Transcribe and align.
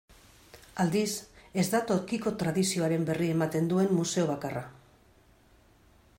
Aldiz, 0.83 1.11
ez 1.63 1.67
da 1.75 1.81
tokiko 1.91 2.33
tradizioaren 2.45 3.07
berri 3.11 3.31
ematen 3.35 3.69
duen 3.75 3.95
museo 4.01 4.27
bakarra. 4.35 4.65